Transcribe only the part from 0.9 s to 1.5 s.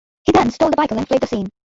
and fled the scene.